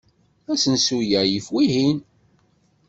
Asensu-a 0.53 1.21
yif 1.31 1.47
wihin. 1.53 1.97